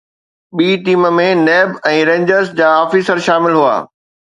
ٻي 0.55 0.69
team 0.85 1.05
۾ 1.17 1.27
NAB 1.49 1.77
۽ 1.93 2.03
rangers 2.13 2.49
جا 2.63 2.67
officer 2.83 3.27
شامل 3.31 3.53
هئا 3.65 3.75